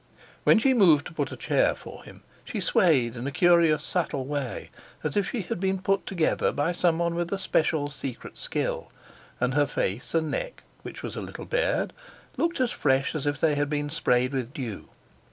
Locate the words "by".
6.51-6.71